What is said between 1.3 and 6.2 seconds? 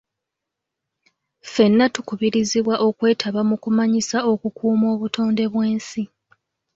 Ffenna tukubirizibwa okwetaba mu kumanyisa okukuuma obutonde bw'ensi.